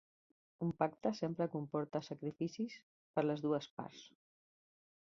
[0.67, 2.79] Un pacte sempre comporta sacrificis
[3.19, 4.05] per les dues parts.